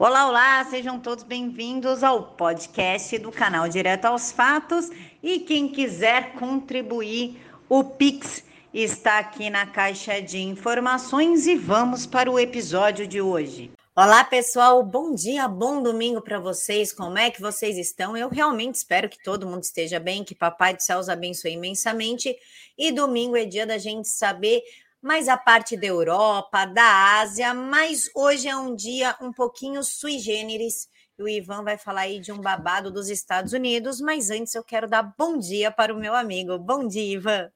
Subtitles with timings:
[0.00, 4.88] Olá, olá, sejam todos bem-vindos ao podcast do canal Direto aos Fatos.
[5.20, 12.30] E quem quiser contribuir, o Pix está aqui na caixa de informações e vamos para
[12.30, 13.72] o episódio de hoje.
[13.92, 16.92] Olá, pessoal, bom dia, bom domingo para vocês.
[16.92, 18.16] Como é que vocês estão?
[18.16, 22.36] Eu realmente espero que todo mundo esteja bem, que Papai do Céu os abençoe imensamente.
[22.78, 24.62] E domingo é dia da gente saber
[25.00, 30.18] mais a parte da Europa, da Ásia, mas hoje é um dia um pouquinho sui
[30.18, 30.88] generis.
[31.16, 34.88] O Ivan vai falar aí de um babado dos Estados Unidos, mas antes eu quero
[34.88, 36.58] dar bom dia para o meu amigo.
[36.58, 37.50] Bom dia, Ivan.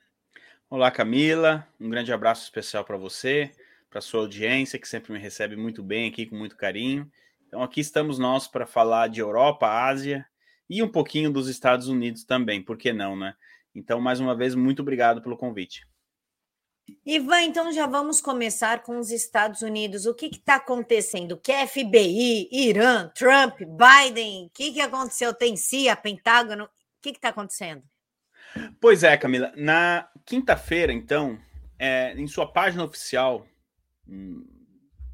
[0.70, 1.66] Olá, Camila.
[1.80, 3.50] Um grande abraço especial para você,
[3.90, 7.10] para sua audiência, que sempre me recebe muito bem aqui, com muito carinho.
[7.46, 10.24] Então, aqui estamos nós para falar de Europa, Ásia
[10.70, 13.34] e um pouquinho dos Estados Unidos também, por que não, né?
[13.74, 15.86] Então, mais uma vez, muito obrigado pelo convite.
[17.04, 20.06] Ivan, então já vamos começar com os Estados Unidos.
[20.06, 21.36] O que está acontecendo?
[21.36, 25.34] Que FBI, Irã, Trump, Biden, o que, que aconteceu?
[25.34, 26.68] Tem CIA, Pentágono, o
[27.00, 27.82] que está acontecendo?
[28.80, 29.52] Pois é, Camila.
[29.56, 31.38] Na quinta-feira, então,
[31.78, 33.46] é, em sua página oficial,
[34.06, 34.46] hum,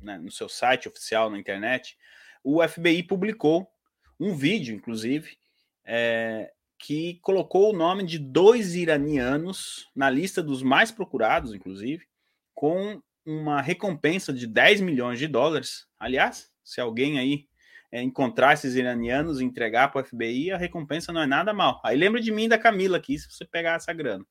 [0.01, 1.97] né, no seu site oficial na internet,
[2.43, 3.71] o FBI publicou
[4.19, 5.39] um vídeo, inclusive,
[5.85, 12.07] é, que colocou o nome de dois iranianos na lista dos mais procurados, inclusive,
[12.55, 15.87] com uma recompensa de 10 milhões de dólares.
[15.99, 17.47] Aliás, se alguém aí
[17.91, 21.81] é, encontrar esses iranianos e entregar para o FBI, a recompensa não é nada mal.
[21.85, 24.25] Aí lembra de mim e da Camila aqui, se você pegar essa grana.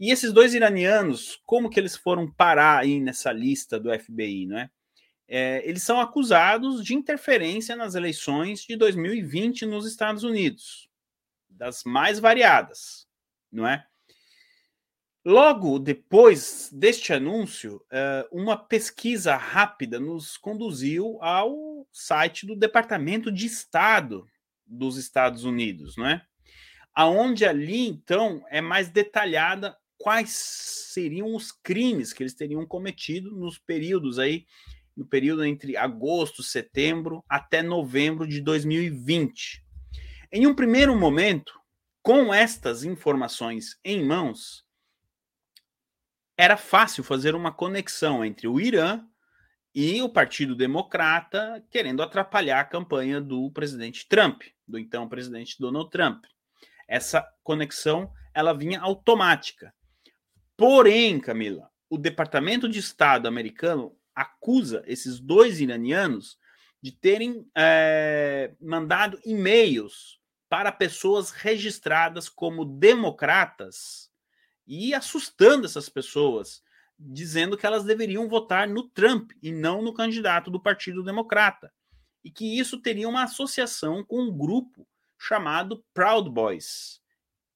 [0.00, 4.58] E esses dois iranianos, como que eles foram parar aí nessa lista do FBI, não
[4.58, 4.70] é?
[5.26, 10.87] é eles são acusados de interferência nas eleições de 2020 nos Estados Unidos
[11.58, 13.06] das mais variadas,
[13.50, 13.84] não é?
[15.24, 23.44] Logo depois deste anúncio, eh, uma pesquisa rápida nos conduziu ao site do Departamento de
[23.44, 24.26] Estado
[24.64, 26.24] dos Estados Unidos, não é?
[26.94, 33.58] Aonde ali então é mais detalhada quais seriam os crimes que eles teriam cometido nos
[33.58, 34.46] períodos aí,
[34.96, 39.67] no período entre agosto, setembro até novembro de 2020.
[40.30, 41.58] Em um primeiro momento,
[42.02, 44.62] com estas informações em mãos,
[46.36, 49.02] era fácil fazer uma conexão entre o Irã
[49.74, 55.88] e o Partido Democrata querendo atrapalhar a campanha do presidente Trump, do então presidente Donald
[55.90, 56.26] Trump.
[56.86, 59.74] Essa conexão ela vinha automática.
[60.58, 66.38] Porém, Camila, o Departamento de Estado americano acusa esses dois iranianos
[66.82, 70.17] de terem é, mandado e-mails
[70.48, 74.10] para pessoas registradas como democratas
[74.66, 76.62] e assustando essas pessoas,
[76.98, 81.72] dizendo que elas deveriam votar no Trump e não no candidato do Partido Democrata.
[82.24, 84.86] E que isso teria uma associação com um grupo
[85.18, 87.00] chamado Proud Boys,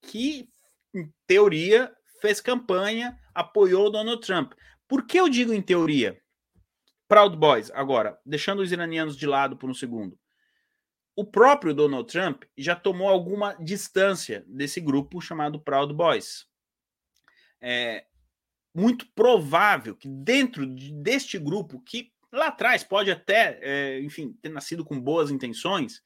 [0.02, 0.48] que,
[0.94, 4.52] em teoria, fez campanha, apoiou Donald Trump.
[4.86, 6.20] Por que eu digo em teoria?
[7.08, 10.18] Proud Boys, agora, deixando os iranianos de lado por um segundo
[11.14, 16.46] o próprio Donald Trump já tomou alguma distância desse grupo chamado Proud Boys.
[17.60, 18.06] É
[18.74, 24.84] muito provável que dentro deste grupo, que lá atrás pode até, é, enfim, ter nascido
[24.84, 26.02] com boas intenções,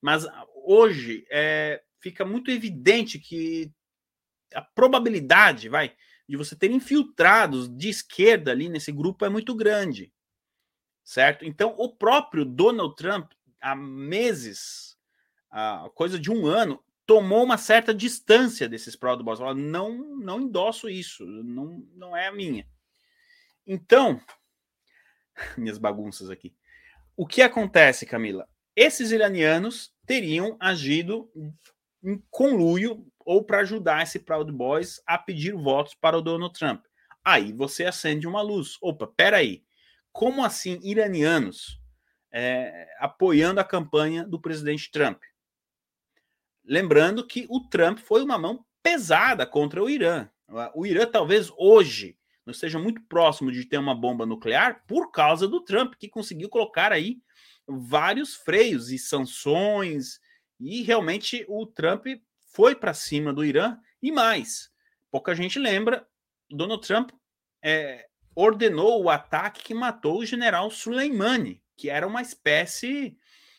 [0.00, 0.26] mas
[0.64, 3.70] hoje é, fica muito evidente que
[4.54, 5.94] a probabilidade, vai,
[6.26, 10.10] de você ter infiltrados de esquerda ali nesse grupo é muito grande,
[11.04, 11.44] certo?
[11.44, 13.32] Então, o próprio Donald Trump
[13.66, 14.96] há meses,
[15.50, 19.40] há coisa de um ano, tomou uma certa distância desses Proud Boys.
[19.40, 22.66] Ela não, não endosso isso, não, não é a minha.
[23.66, 24.20] Então,
[25.58, 26.54] minhas bagunças aqui.
[27.16, 28.48] O que acontece, Camila?
[28.76, 31.28] Esses iranianos teriam agido
[32.04, 36.84] em conluio ou para ajudar esse Proud Boys a pedir votos para o Donald Trump.
[37.24, 38.76] Aí você acende uma luz.
[38.80, 39.64] Opa, peraí.
[40.12, 41.80] Como assim iranianos
[42.38, 45.22] é, apoiando a campanha do presidente Trump.
[46.62, 50.28] Lembrando que o Trump foi uma mão pesada contra o Irã.
[50.74, 55.48] O Irã talvez hoje não esteja muito próximo de ter uma bomba nuclear por causa
[55.48, 57.22] do Trump, que conseguiu colocar aí
[57.66, 60.20] vários freios e sanções,
[60.60, 62.06] e realmente o Trump
[62.52, 64.70] foi para cima do Irã e mais.
[65.10, 66.06] Pouca gente lembra,
[66.50, 67.12] Donald Trump
[67.64, 73.16] é, ordenou o ataque que matou o general Soleimani, que era uma espécie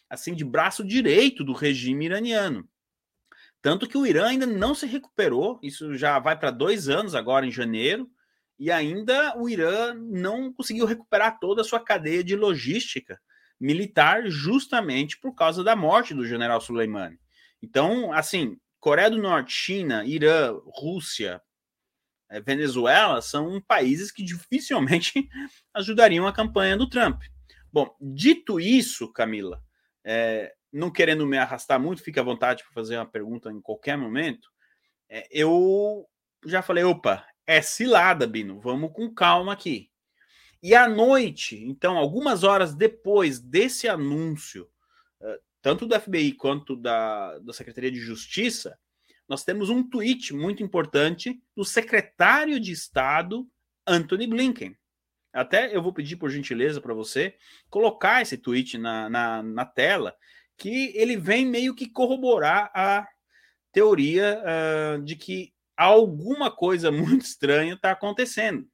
[0.10, 2.68] assim de braço direito do regime iraniano.
[3.62, 7.46] Tanto que o Irã ainda não se recuperou, isso já vai para dois anos agora
[7.46, 8.10] em janeiro,
[8.58, 13.20] e ainda o Irã não conseguiu recuperar toda a sua cadeia de logística
[13.60, 17.20] militar justamente por causa da morte do general Soleimani.
[17.62, 21.42] Então, assim, Coreia do Norte, China, Irã, Rússia,
[22.30, 25.28] eh, Venezuela são países que dificilmente
[25.74, 27.22] ajudariam a campanha do Trump.
[27.78, 29.64] Bom, dito isso, Camila,
[30.04, 33.96] é, não querendo me arrastar muito, fique à vontade para fazer uma pergunta em qualquer
[33.96, 34.50] momento.
[35.08, 36.10] É, eu
[36.44, 39.92] já falei, opa, é cilada, Bino, vamos com calma aqui.
[40.64, 44.68] E à noite, então, algumas horas depois desse anúncio,
[45.62, 48.76] tanto do FBI quanto da, da Secretaria de Justiça,
[49.30, 53.48] nós temos um tweet muito importante do secretário de Estado,
[53.86, 54.76] Anthony Blinken.
[55.34, 57.36] Até eu vou pedir, por gentileza, para você
[57.70, 60.16] colocar esse tweet na, na, na, tela,
[60.58, 63.08] que ele vem meio que corroborar a
[63.72, 68.68] teoria uh, de que alguma coisa muito estranha está acontecendo.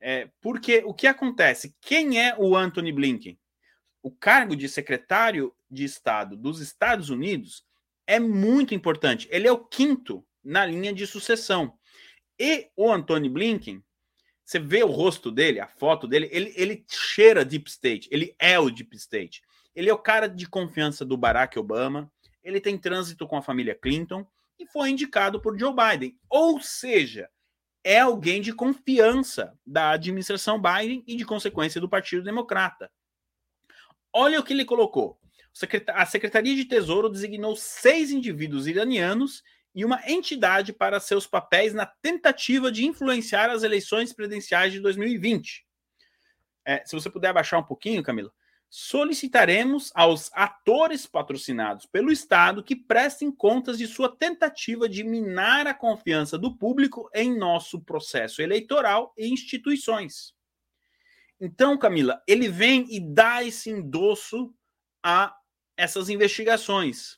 [0.00, 1.74] É, porque o que acontece?
[1.80, 3.38] Quem é o Anthony Blinken?
[4.00, 7.64] O cargo de secretário de Estado dos Estados Unidos
[8.06, 9.28] é muito importante.
[9.30, 11.76] Ele é o quinto na linha de sucessão.
[12.38, 13.82] E o Anthony Blinken,
[14.48, 18.58] você vê o rosto dele, a foto dele, ele, ele cheira Deep State, ele é
[18.58, 19.42] o Deep State.
[19.74, 22.10] Ele é o cara de confiança do Barack Obama,
[22.42, 24.26] ele tem trânsito com a família Clinton
[24.58, 26.18] e foi indicado por Joe Biden.
[26.30, 27.28] Ou seja,
[27.84, 32.90] é alguém de confiança da administração Biden e, de consequência, do Partido Democrata.
[34.10, 35.20] Olha o que ele colocou.
[35.88, 39.42] A Secretaria de Tesouro designou seis indivíduos iranianos
[39.74, 45.64] e uma entidade para seus papéis na tentativa de influenciar as eleições presidenciais de 2020.
[46.64, 48.32] É, se você puder abaixar um pouquinho, Camila
[48.70, 55.72] solicitaremos aos atores patrocinados pelo Estado que prestem contas de sua tentativa de minar a
[55.72, 60.34] confiança do público em nosso processo eleitoral e instituições.
[61.40, 64.52] Então, Camila, ele vem e dá esse endosso
[65.02, 65.34] a
[65.76, 67.16] essas investigações.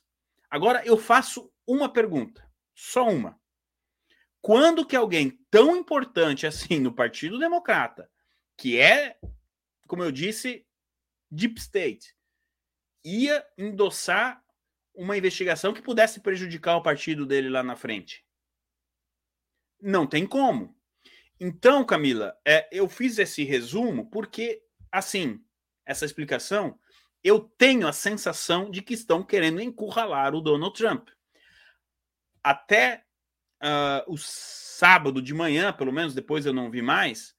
[0.49, 3.39] Agora, eu faço uma pergunta, só uma.
[4.41, 8.09] Quando que alguém tão importante assim no Partido Democrata,
[8.57, 9.17] que é,
[9.87, 10.65] como eu disse,
[11.29, 12.15] Deep State
[13.03, 14.43] ia endossar
[14.93, 18.25] uma investigação que pudesse prejudicar o partido dele lá na frente.
[19.81, 20.75] Não tem como.
[21.39, 25.43] Então, Camila, é, eu fiz esse resumo porque, assim,
[25.85, 26.77] essa explicação,
[27.23, 31.09] eu tenho a sensação de que estão querendo encurralar o Donald Trump.
[32.43, 33.03] Até
[33.61, 37.35] uh, o sábado de manhã, pelo menos depois eu não vi mais,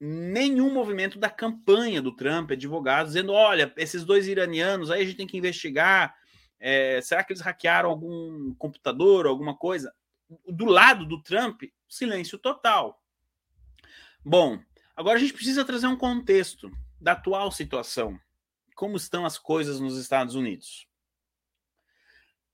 [0.00, 5.16] nenhum movimento da campanha do Trump, advogados, dizendo: olha, esses dois iranianos aí a gente
[5.16, 6.14] tem que investigar.
[6.58, 9.92] É, será que eles hackearam algum computador, alguma coisa?
[10.46, 13.00] Do lado do Trump, silêncio total.
[14.24, 14.58] Bom,
[14.96, 16.70] agora a gente precisa trazer um contexto
[17.00, 18.18] da atual situação.
[18.74, 20.86] Como estão as coisas nos Estados Unidos?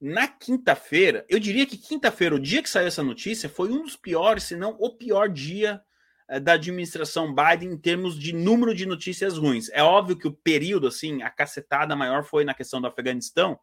[0.05, 3.95] Na quinta-feira, eu diria que quinta-feira, o dia que saiu essa notícia, foi um dos
[3.95, 5.81] piores, se não o pior dia
[6.29, 9.71] eh, da administração Biden em termos de número de notícias ruins.
[9.73, 13.57] É óbvio que o período, assim, a cacetada maior foi na questão do Afeganistão,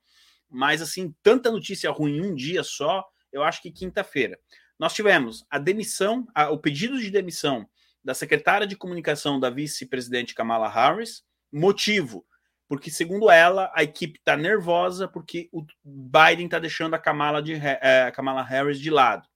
[0.50, 3.04] mas, assim, tanta notícia ruim em um dia só,
[3.34, 4.40] eu acho que quinta-feira.
[4.80, 7.68] Nós tivemos a demissão, a, o pedido de demissão
[8.02, 11.22] da secretária de comunicação da vice-presidente Kamala Harris.
[11.52, 12.26] Motivo,
[12.70, 17.56] porque, segundo ela, a equipe está nervosa porque o Biden está deixando a Kamala, de,
[17.56, 19.28] é, a Kamala Harris de lado.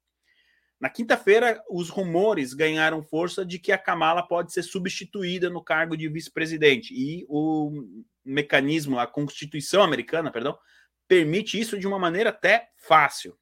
[0.79, 5.97] Na quinta-feira, os rumores ganharam força de que a Kamala pode ser substituída no cargo
[5.97, 6.93] de vice-presidente.
[6.93, 7.71] E o
[8.23, 10.55] mecanismo, a Constituição americana, perdão,
[11.07, 13.35] permite isso de uma maneira até fácil.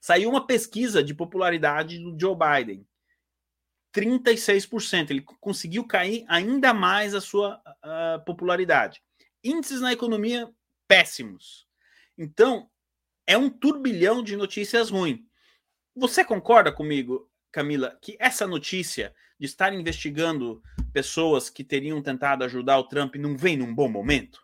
[0.00, 2.86] Saiu uma pesquisa de popularidade do Joe Biden.
[3.94, 5.10] 36%.
[5.10, 9.00] Ele conseguiu cair ainda mais a sua uh, popularidade.
[9.42, 10.50] Índices na economia
[10.88, 11.66] péssimos.
[12.18, 12.68] Então,
[13.26, 15.20] é um turbilhão de notícias ruins.
[15.94, 22.78] Você concorda comigo, Camila, que essa notícia de estar investigando pessoas que teriam tentado ajudar
[22.78, 24.40] o Trump não vem num bom momento?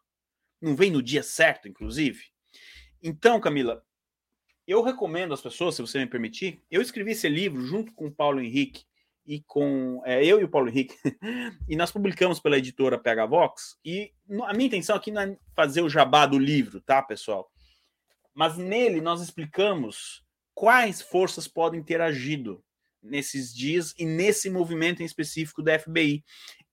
[0.61, 2.25] Não vem no dia certo, inclusive?
[3.03, 3.83] Então, Camila,
[4.67, 8.13] eu recomendo às pessoas, se você me permitir, eu escrevi esse livro junto com o
[8.13, 8.85] Paulo Henrique
[9.27, 10.97] e com é, eu e o Paulo Henrique,
[11.69, 14.13] e nós publicamos pela editora PH Vox, e
[14.45, 17.51] a minha intenção aqui não é fazer o jabá do livro, tá, pessoal?
[18.35, 20.25] Mas nele nós explicamos
[20.55, 22.63] quais forças podem ter agido
[23.03, 26.25] nesses dias e nesse movimento em específico da FBI.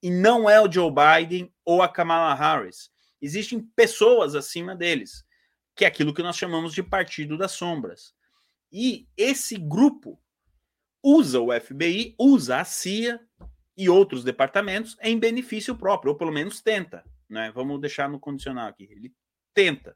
[0.01, 2.91] E não é o Joe Biden ou a Kamala Harris.
[3.21, 5.23] Existem pessoas acima deles,
[5.75, 8.13] que é aquilo que nós chamamos de Partido das Sombras.
[8.71, 10.19] E esse grupo
[11.09, 13.17] usa o FBI, usa a CIA
[13.77, 17.01] e outros departamentos em benefício próprio, ou pelo menos tenta.
[17.29, 17.49] né?
[17.55, 18.89] Vamos deixar no condicional aqui.
[18.91, 19.13] Ele
[19.53, 19.95] tenta.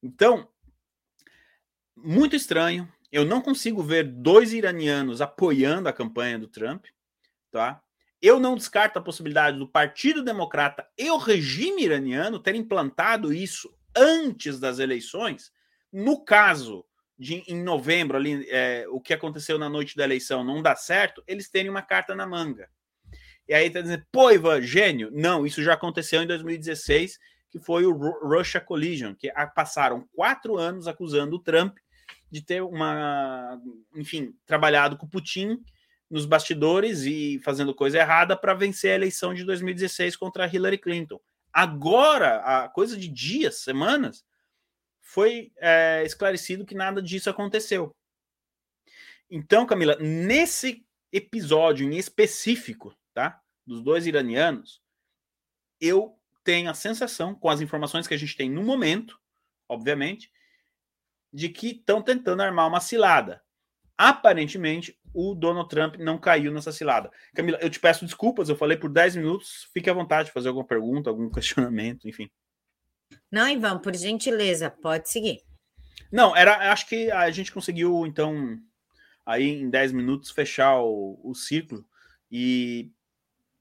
[0.00, 0.48] Então,
[1.96, 2.88] muito estranho.
[3.10, 6.84] Eu não consigo ver dois iranianos apoiando a campanha do Trump,
[7.50, 7.82] tá?
[8.22, 13.76] Eu não descarto a possibilidade do Partido Democrata e o regime iraniano terem implantado isso
[13.96, 15.50] antes das eleições.
[15.92, 16.84] No caso
[17.18, 21.22] de em novembro, ali, é, o que aconteceu na noite da eleição não dá certo,
[21.26, 22.68] eles terem uma carta na manga.
[23.48, 25.10] E aí tá dizendo, pô, Ivan, gênio.
[25.12, 30.86] Não, isso já aconteceu em 2016, que foi o Russia Collision, que passaram quatro anos
[30.86, 31.76] acusando o Trump
[32.30, 33.58] de ter uma,
[33.96, 35.58] enfim, trabalhado com Putin
[36.10, 41.18] nos bastidores e fazendo coisa errada para vencer a eleição de 2016 contra Hillary Clinton.
[41.52, 44.24] Agora, a coisa de dias, semanas,
[45.08, 47.96] foi é, esclarecido que nada disso aconteceu.
[49.30, 54.82] Então, Camila, nesse episódio em específico, tá, dos dois iranianos,
[55.80, 59.18] eu tenho a sensação, com as informações que a gente tem no momento,
[59.66, 60.30] obviamente,
[61.32, 63.42] de que estão tentando armar uma cilada.
[63.96, 67.10] Aparentemente, o Donald Trump não caiu nessa cilada.
[67.34, 69.70] Camila, eu te peço desculpas, eu falei por 10 minutos.
[69.72, 72.30] Fique à vontade de fazer alguma pergunta, algum questionamento, enfim.
[73.30, 75.42] Não, Ivan, por gentileza, pode seguir.
[76.10, 78.58] Não, era, acho que a gente conseguiu, então,
[79.26, 81.84] aí em 10 minutos, fechar o, o ciclo.
[82.30, 82.90] E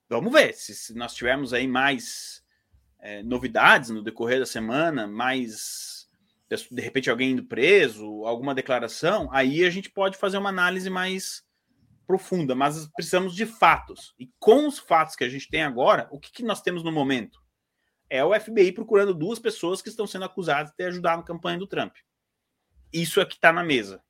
[0.10, 2.44] vamos ver se, se nós tivermos aí mais
[3.00, 6.08] é, novidades no decorrer da semana, mais
[6.72, 11.46] de repente alguém indo preso, alguma declaração, aí a gente pode fazer uma análise mais
[12.06, 14.16] profunda, mas precisamos de fatos.
[14.18, 16.92] E com os fatos que a gente tem agora, o que, que nós temos no
[16.92, 17.42] momento?
[18.10, 21.58] É o FBI procurando duas pessoas que estão sendo acusadas de ter ajudado na campanha
[21.58, 21.94] do Trump.
[22.92, 24.02] Isso é que está na mesa.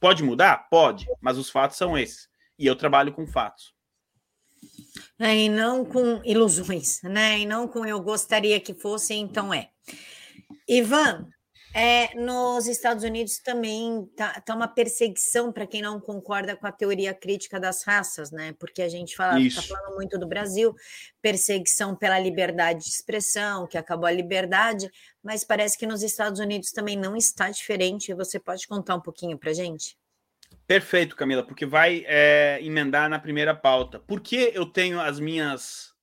[0.00, 0.68] Pode mudar?
[0.70, 2.28] Pode, mas os fatos são esses.
[2.58, 3.74] E eu trabalho com fatos.
[5.18, 7.38] É, e não com ilusões, né?
[7.38, 9.70] E não com eu gostaria que fosse, então é.
[10.68, 11.28] Ivan,
[11.78, 16.72] é, nos Estados Unidos também tá, tá uma perseguição para quem não concorda com a
[16.72, 18.54] teoria crítica das raças, né?
[18.58, 20.74] Porque a gente fala, está falando muito do Brasil,
[21.20, 24.90] perseguição pela liberdade de expressão, que acabou a liberdade,
[25.22, 28.14] mas parece que nos Estados Unidos também não está diferente.
[28.14, 29.98] Você pode contar um pouquinho para gente?
[30.66, 34.00] Perfeito, Camila, porque vai é, emendar na primeira pauta.
[34.00, 35.94] Por que eu tenho as minhas.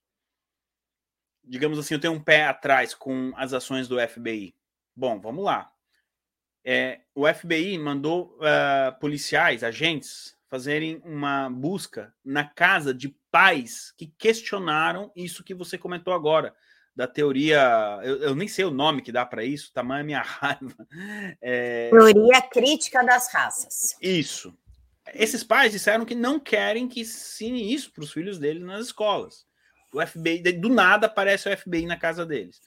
[1.44, 4.54] Digamos assim, eu tenho um pé atrás com as ações do FBI?
[4.96, 5.72] Bom, vamos lá.
[6.66, 14.08] É, o FBI mandou uh, policiais, agentes, fazerem uma busca na casa de pais que
[14.18, 16.56] questionaram isso que você comentou agora,
[16.96, 18.00] da teoria.
[18.04, 20.88] Eu, eu nem sei o nome que dá para isso, tamanha é minha raiva.
[21.42, 21.90] É...
[21.90, 23.98] Teoria crítica das raças.
[24.00, 24.56] Isso.
[25.14, 29.46] Esses pais disseram que não querem que ensine isso para os filhos deles nas escolas.
[29.92, 32.62] O FBI, do nada, aparece o FBI na casa deles.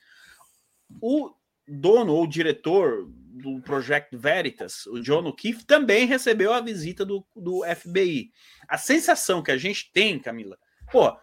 [1.00, 1.32] O
[1.68, 7.62] dono ou diretor do Project Veritas, o John O'Keefe, também recebeu a visita do, do
[7.64, 8.30] FBI.
[8.66, 10.58] A sensação que a gente tem, Camila,
[10.90, 11.16] pô,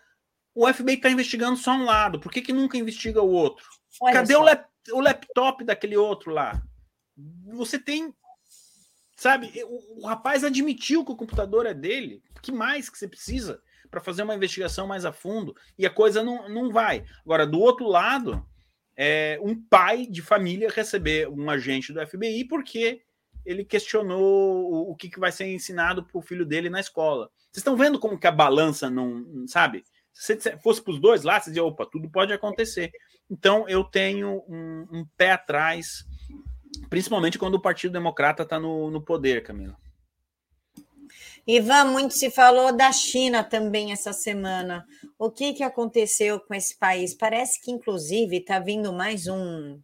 [0.53, 3.65] o FBI está investigando só um lado, por que, que nunca investiga o outro?
[4.00, 6.62] Olha Cadê o, lap, o laptop daquele outro lá?
[7.53, 8.13] Você tem.
[9.15, 12.21] Sabe, o, o rapaz admitiu que o computador é dele.
[12.38, 15.55] O que mais que você precisa para fazer uma investigação mais a fundo?
[15.77, 17.05] E a coisa não, não vai.
[17.23, 18.45] Agora, do outro lado,
[18.95, 23.01] é, um pai de família receber um agente do FBI porque
[23.45, 27.29] ele questionou o, o que, que vai ser ensinado para o filho dele na escola.
[27.51, 29.83] Vocês estão vendo como que a balança não, sabe?
[30.13, 32.91] Se fosse para os dois lá, você dizia, opa, tudo pode acontecer.
[33.29, 36.05] Então eu tenho um, um pé atrás,
[36.89, 39.77] principalmente quando o Partido Democrata está no, no poder, Camila.
[41.45, 44.85] Ivan, muito se falou da China também essa semana.
[45.19, 47.13] O que, que aconteceu com esse país?
[47.13, 49.77] Parece que, inclusive, está vindo mais um,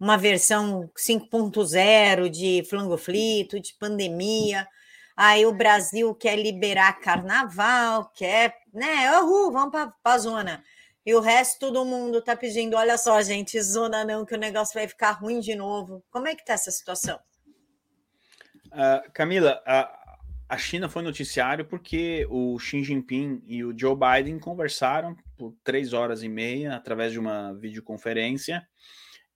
[0.00, 4.66] uma versão 5.0 de flangoflito, de pandemia.
[5.14, 9.20] Aí o Brasil quer liberar carnaval, quer, né?
[9.20, 10.64] Uhul, vamos para a zona.
[11.04, 14.72] E o resto do mundo está pedindo: olha só, gente, zona não, que o negócio
[14.72, 16.02] vai ficar ruim de novo.
[16.10, 17.20] Como é que está essa situação?
[18.72, 20.03] Uh, Camila, uh
[20.54, 25.92] a China foi noticiário porque o Xi Jinping e o Joe Biden conversaram por três
[25.92, 28.64] horas e meia através de uma videoconferência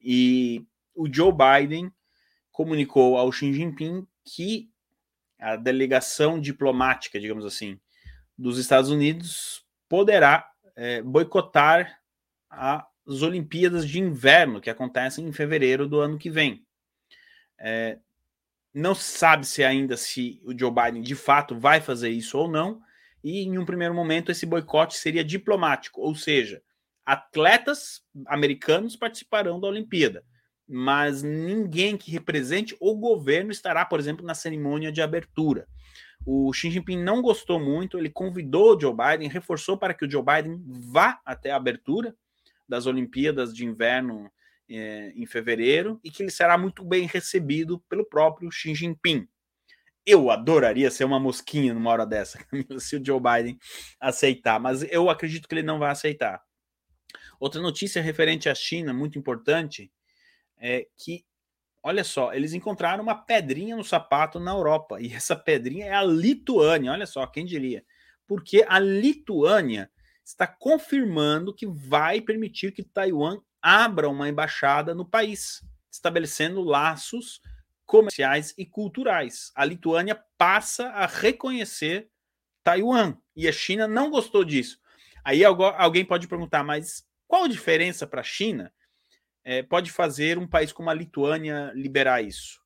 [0.00, 1.90] e o Joe Biden
[2.52, 4.70] comunicou ao Xi Jinping que
[5.40, 7.80] a delegação diplomática, digamos assim,
[8.36, 12.00] dos Estados Unidos poderá é, boicotar
[12.48, 16.64] as Olimpíadas de Inverno que acontecem em fevereiro do ano que vem.
[17.58, 17.98] É,
[18.72, 22.80] não sabe se ainda se o Joe Biden de fato vai fazer isso ou não.
[23.22, 26.62] E em um primeiro momento esse boicote seria diplomático, ou seja,
[27.04, 30.24] atletas americanos participarão da Olimpíada,
[30.68, 35.66] mas ninguém que represente o governo estará, por exemplo, na cerimônia de abertura.
[36.24, 40.10] O Xi Jinping não gostou muito, ele convidou o Joe Biden, reforçou para que o
[40.10, 42.14] Joe Biden vá até a abertura
[42.68, 44.30] das Olimpíadas de Inverno
[44.68, 49.26] é, em fevereiro e que ele será muito bem recebido pelo próprio Xi Jinping.
[50.04, 52.38] Eu adoraria ser uma mosquinha numa hora dessa,
[52.78, 53.58] se o Joe Biden
[54.00, 56.42] aceitar, mas eu acredito que ele não vai aceitar.
[57.38, 59.92] Outra notícia referente à China, muito importante,
[60.56, 61.24] é que,
[61.82, 66.02] olha só, eles encontraram uma pedrinha no sapato na Europa, e essa pedrinha é a
[66.02, 67.84] Lituânia, olha só, quem diria?
[68.26, 69.90] Porque a Lituânia
[70.24, 77.40] está confirmando que vai permitir que Taiwan abra uma embaixada no país, estabelecendo laços
[77.86, 79.50] comerciais e culturais.
[79.54, 82.10] A Lituânia passa a reconhecer
[82.62, 84.78] Taiwan e a China não gostou disso.
[85.24, 88.72] Aí alguém pode perguntar, mas qual a diferença para a China
[89.44, 92.60] é, pode fazer um país como a Lituânia liberar isso?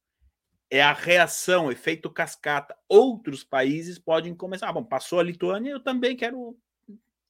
[0.70, 2.74] É a reação, efeito cascata.
[2.88, 4.68] Outros países podem começar.
[4.68, 6.56] Ah, bom, passou a Lituânia, eu também quero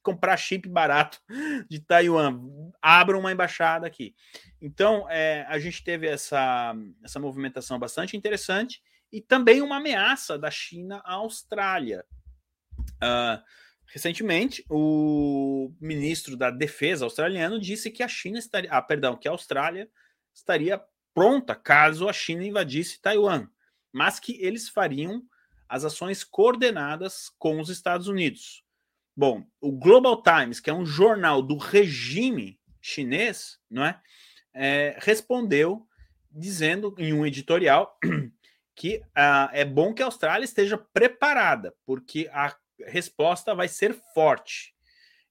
[0.03, 1.19] comprar chip barato
[1.69, 2.39] de Taiwan.
[2.81, 4.13] Abram uma embaixada aqui.
[4.61, 10.51] Então, é, a gente teve essa, essa movimentação bastante interessante e também uma ameaça da
[10.51, 12.05] China à Austrália.
[12.95, 13.41] Uh,
[13.87, 19.31] recentemente, o ministro da Defesa australiano disse que a China estaria, ah, perdão, que a
[19.31, 19.89] Austrália
[20.33, 20.81] estaria
[21.13, 23.47] pronta caso a China invadisse Taiwan,
[23.91, 25.23] mas que eles fariam
[25.69, 28.63] as ações coordenadas com os Estados Unidos.
[29.15, 34.01] Bom, o Global Times, que é um jornal do regime chinês, não é,
[34.53, 35.87] é respondeu
[36.31, 37.95] dizendo em um editorial
[38.75, 42.55] que ah, é bom que a Austrália esteja preparada, porque a
[42.87, 44.73] resposta vai ser forte.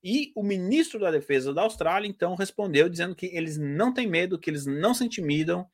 [0.02, 4.38] E o ministro da Defesa da Austrália, então, respondeu dizendo que eles não têm medo,
[4.38, 5.66] que eles não se intimidam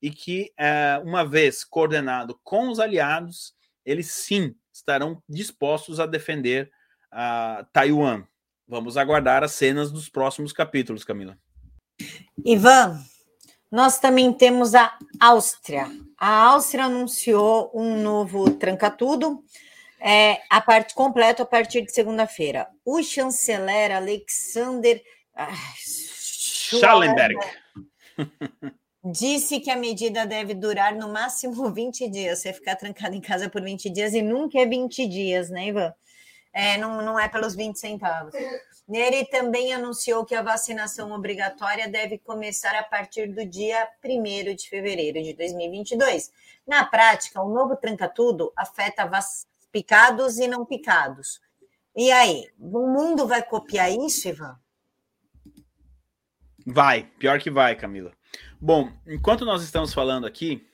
[0.00, 6.70] e que, eh, uma vez coordenado com os aliados, eles sim estarão dispostos a defender
[7.12, 8.24] a Taiwan.
[8.66, 11.38] Vamos aguardar as cenas dos próximos capítulos, Camila.
[12.44, 12.98] Ivan,
[13.70, 15.90] nós também temos a Áustria.
[16.18, 19.44] A Áustria anunciou um novo tranca-tudo,
[20.00, 22.66] é, a parte completa a partir de segunda-feira.
[22.84, 25.00] O chanceler Alexander
[25.34, 27.38] ah, Schallenberg
[29.04, 32.40] disse que a medida deve durar no máximo 20 dias.
[32.40, 35.92] Você ficar trancado em casa por 20 dias e nunca é 20 dias, né, Ivan?
[36.52, 38.34] É, não, não é pelos 20 centavos.
[38.88, 44.68] Ele também anunciou que a vacinação obrigatória deve começar a partir do dia 1 de
[44.68, 46.30] fevereiro de 2022.
[46.66, 49.08] Na prática, o novo tranca-tudo afeta
[49.70, 51.40] picados e não picados.
[51.96, 54.58] E aí, o mundo vai copiar isso, Ivan?
[56.66, 58.12] Vai, pior que vai, Camila.
[58.60, 60.66] Bom, enquanto nós estamos falando aqui,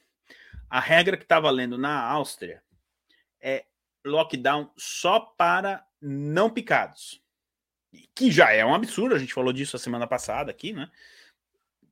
[0.68, 2.62] a regra que está valendo na Áustria
[3.40, 3.64] é
[4.04, 7.22] lockdown só para não picados.
[8.14, 10.90] Que já é um absurdo, a gente falou disso a semana passada aqui, né?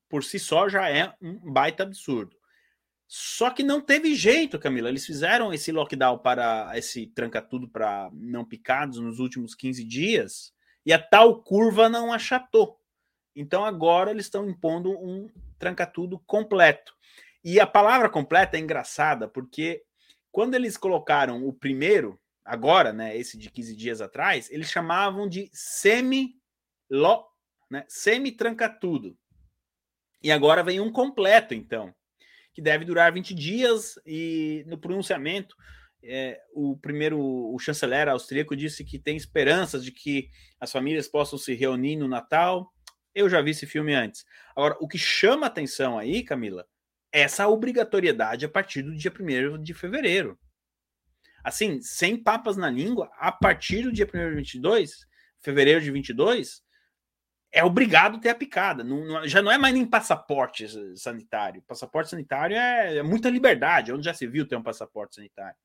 [0.08, 2.36] Por si só já é um baita absurdo.
[3.08, 4.88] Só que não teve jeito, Camila.
[4.88, 10.52] Eles fizeram esse lockdown para esse tranca tudo para não picados nos últimos 15 dias
[10.84, 12.80] e a tal curva não achatou.
[13.34, 16.94] Então agora eles estão impondo um tranca tudo completo.
[17.44, 19.84] E a palavra completa é engraçada porque
[20.36, 25.48] quando eles colocaram o primeiro, agora, né, esse de 15 dias atrás, eles chamavam de
[25.50, 26.34] semi
[26.90, 27.24] lo,
[27.70, 29.16] né, semi tranca tudo.
[30.22, 31.90] E agora vem um completo, então,
[32.52, 35.56] que deve durar 20 dias e no pronunciamento
[36.04, 40.28] é, o primeiro, o chanceler austríaco disse que tem esperanças de que
[40.60, 42.70] as famílias possam se reunir no Natal.
[43.14, 44.26] Eu já vi esse filme antes.
[44.54, 46.68] Agora, o que chama atenção aí, Camila,
[47.20, 50.38] essa obrigatoriedade a partir do dia 1 de fevereiro.
[51.42, 55.06] Assim, sem papas na língua, a partir do dia 1 de 22,
[55.40, 56.62] fevereiro de 22,
[57.50, 58.84] é obrigado ter a picada.
[58.84, 60.66] Não, não, já não é mais nem passaporte
[60.98, 61.62] sanitário.
[61.62, 63.92] Passaporte sanitário é, é, muita liberdade.
[63.92, 65.56] Onde já se viu ter um passaporte sanitário?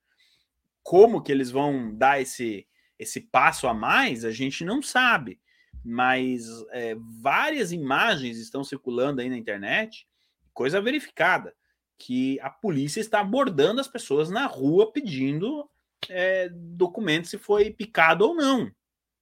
[0.81, 2.65] Como que eles vão dar esse,
[2.97, 5.41] esse passo a mais, a gente não sabe.
[5.83, 10.07] Mas é, várias imagens estão circulando aí na internet
[10.53, 11.53] coisa verificada,
[11.97, 15.69] que a polícia está abordando as pessoas na rua pedindo
[16.09, 18.71] é, documentos se foi picado ou não.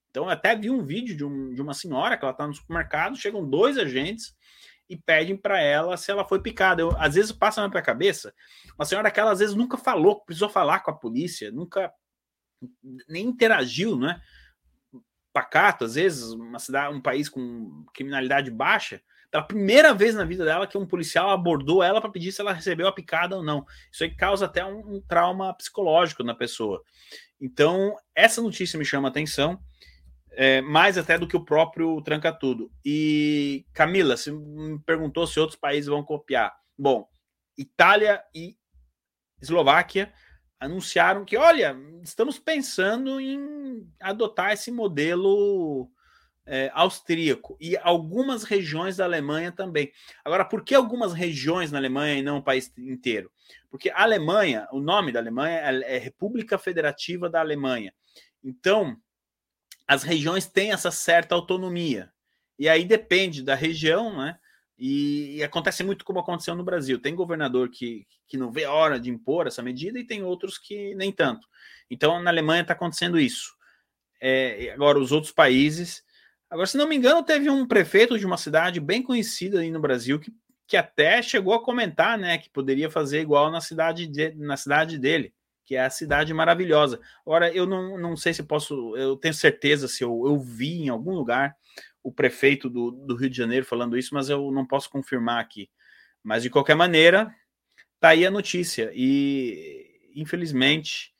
[0.10, 2.54] Então, eu até vi um vídeo de, um, de uma senhora que ela está no
[2.54, 4.36] supermercado, chegam dois agentes
[4.90, 6.82] e pedem para ela se ela foi picada.
[6.82, 8.34] Eu, às vezes passa na minha cabeça,
[8.78, 11.94] uma senhora que ela às vezes nunca falou, precisou falar com a polícia, nunca
[13.08, 14.20] nem interagiu, né?
[15.34, 20.44] pacato, às vezes, uma cidade, um país com criminalidade baixa, pela primeira vez na vida
[20.44, 23.66] dela que um policial abordou ela para pedir se ela recebeu a picada ou não.
[23.92, 26.82] Isso aí causa até um, um trauma psicológico na pessoa.
[27.40, 29.60] Então, essa notícia me chama a atenção,
[30.32, 32.72] é, mais até do que o próprio Tranca Tudo.
[32.84, 36.54] E, Camila, você me perguntou se outros países vão copiar.
[36.78, 37.08] Bom,
[37.58, 38.58] Itália e
[39.42, 40.12] Eslováquia
[40.60, 45.90] anunciaram que, olha, estamos pensando em adotar esse modelo
[46.50, 49.92] é, austríaco e algumas regiões da Alemanha também.
[50.26, 53.32] Agora, por que algumas regiões na Alemanha e não o país inteiro?
[53.70, 57.94] Porque a Alemanha, o nome da Alemanha é, é República Federativa da Alemanha.
[58.44, 58.98] Então,
[59.88, 62.12] as regiões têm essa certa autonomia.
[62.58, 64.38] E aí depende da região, né?
[64.78, 67.00] E, e, acontece muito como aconteceu no Brasil.
[67.00, 70.58] Tem governador que, que não vê a hora de impor essa medida e tem outros
[70.58, 71.48] que nem tanto.
[71.92, 73.54] Então, na Alemanha está acontecendo isso.
[74.22, 76.02] É, agora, os outros países.
[76.50, 79.80] Agora, se não me engano, teve um prefeito de uma cidade bem conhecida aí no
[79.80, 80.34] Brasil que,
[80.68, 84.98] que até chegou a comentar né, que poderia fazer igual na cidade, de, na cidade
[84.98, 85.34] dele,
[85.64, 87.00] que é a cidade maravilhosa.
[87.22, 90.90] Agora, eu não, não sei se posso, eu tenho certeza se eu, eu vi em
[90.90, 91.56] algum lugar
[92.02, 95.70] o prefeito do, do Rio de Janeiro falando isso, mas eu não posso confirmar aqui.
[96.24, 97.34] Mas de qualquer maneira,
[98.00, 98.92] tá aí a notícia.
[98.94, 101.14] E infelizmente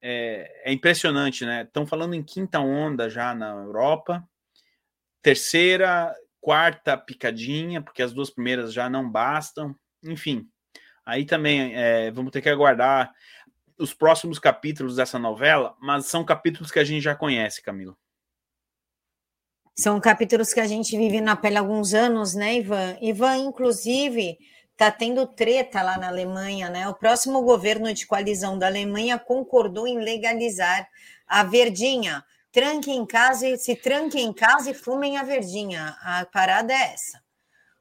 [0.00, 1.62] é, é impressionante, né?
[1.62, 4.26] Estão falando em quinta onda já na Europa,
[5.28, 9.76] terceira, quarta picadinha, porque as duas primeiras já não bastam.
[10.02, 10.48] Enfim,
[11.04, 13.12] aí também é, vamos ter que aguardar
[13.78, 17.94] os próximos capítulos dessa novela, mas são capítulos que a gente já conhece, Camila.
[19.76, 22.96] São capítulos que a gente vive na pele há alguns anos, né, Ivan?
[23.02, 24.38] Ivan, inclusive,
[24.72, 26.88] está tendo treta lá na Alemanha, né?
[26.88, 30.88] O próximo governo de coalizão da Alemanha concordou em legalizar
[31.26, 32.24] a verdinha.
[32.58, 35.96] Tranque em casa se tranque em casa e fumem a verdinha.
[36.02, 37.22] A parada é essa.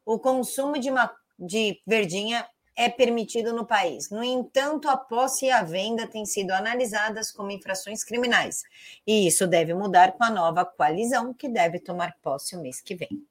[0.06, 4.12] O consumo de, uma, de verdinha é permitido no país.
[4.12, 8.62] No entanto, a posse e a venda têm sido analisadas como infrações criminais.
[9.08, 12.94] E isso deve mudar com a nova coalizão, que deve tomar posse o mês que
[12.94, 13.27] vem.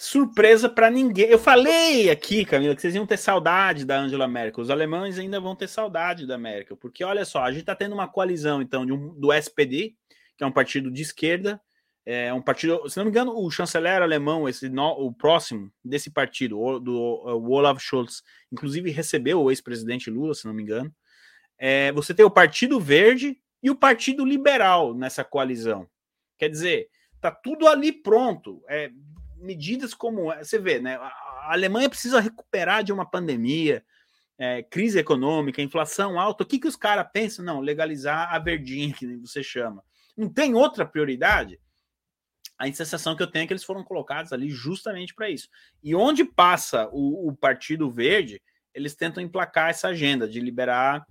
[0.00, 1.26] Surpresa para ninguém.
[1.26, 4.62] Eu falei aqui, Camila, que vocês iam ter saudade da Angela Merkel.
[4.62, 7.92] Os alemães ainda vão ter saudade da Merkel, porque olha só, a gente está tendo
[7.92, 9.94] uma coalizão então um, do SPD,
[10.38, 11.60] que é um partido de esquerda,
[12.06, 16.10] é um partido, se não me engano, o chanceler alemão, esse no, o próximo desse
[16.10, 20.90] partido, o, do o Olaf Scholz, inclusive recebeu o ex-presidente Lula, se não me engano.
[21.58, 25.86] É, você tem o Partido Verde e o Partido Liberal nessa coalizão.
[26.38, 26.88] Quer dizer,
[27.20, 28.64] tá tudo ali pronto.
[28.66, 28.90] É,
[29.40, 30.96] medidas como você vê, né?
[30.96, 33.84] A Alemanha precisa recuperar de uma pandemia,
[34.38, 36.44] é, crise econômica, inflação alta.
[36.44, 37.44] O que, que os caras pensam?
[37.44, 39.82] Não, legalizar a verdinha, que você chama.
[40.16, 41.58] Não tem outra prioridade?
[42.58, 45.48] a sensação que eu tenho é que eles foram colocados ali justamente para isso.
[45.82, 48.40] E onde passa o, o, Partido Verde,
[48.74, 51.06] eles tentam emplacar essa agenda de liberar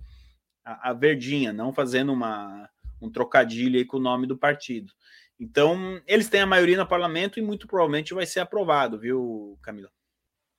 [0.64, 2.70] a, a verdinha, não fazendo uma,
[3.02, 4.92] um trocadilho aí com o nome do partido.
[5.40, 9.88] Então, eles têm a maioria no parlamento e muito provavelmente vai ser aprovado, viu, Camila?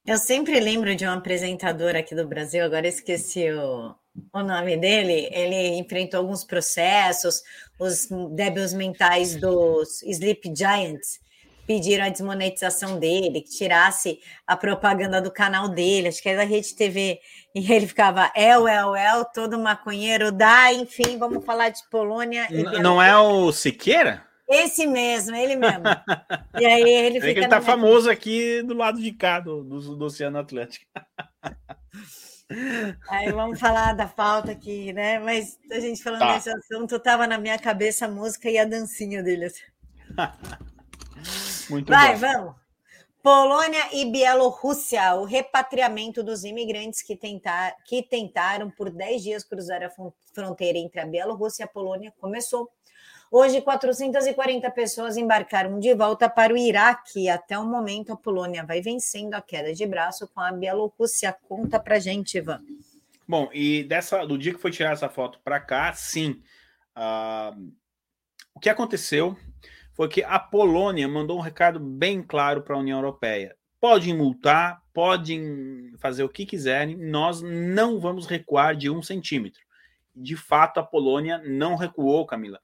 [0.04, 3.94] Eu sempre lembro de um apresentador aqui do Brasil, agora esqueci o,
[4.34, 7.44] o nome dele, ele enfrentou alguns processos,
[7.80, 11.20] os débeis mentais dos Sleep Giants
[11.68, 16.44] pediram a desmonetização dele, que tirasse a propaganda do canal dele, acho que é da
[16.44, 17.20] Rede TV,
[17.54, 22.48] e ele ficava El, El, El, todo maconheiro, dá, enfim, vamos falar de Polônia.
[22.82, 24.31] Não é o Siqueira?
[24.52, 25.84] Esse mesmo, ele mesmo.
[26.60, 27.40] E aí ele é fica.
[27.40, 30.86] ele tá famoso aqui do lado de cá do, do, do Oceano Atlântico.
[33.10, 35.20] Aí vamos falar da falta aqui, né?
[35.20, 36.36] Mas a gente falando tá.
[36.36, 39.54] desse assunto, tava na minha cabeça a música e a dancinha deles.
[41.70, 42.20] Muito Vai, bom.
[42.20, 42.62] vamos.
[43.24, 49.84] Polônia e Bielorrússia, o repatriamento dos imigrantes que, tentar, que tentaram por 10 dias cruzar
[49.84, 49.92] a
[50.34, 52.70] fronteira entre a Bielorrússia e a Polônia começou.
[53.34, 57.30] Hoje, 440 pessoas embarcaram de volta para o Iraque.
[57.30, 61.34] Até o momento, a Polônia vai vencendo a queda de braço com a Bielorrússia.
[61.48, 62.60] Conta para gente, Ivan.
[63.26, 66.44] Bom, e dessa, do dia que foi tirar essa foto para cá, sim.
[66.94, 67.72] Uh,
[68.54, 69.38] o que aconteceu
[69.94, 73.56] foi que a Polônia mandou um recado bem claro para a União Europeia.
[73.80, 79.62] Podem multar, podem fazer o que quiserem, nós não vamos recuar de um centímetro.
[80.14, 82.60] De fato, a Polônia não recuou, Camila.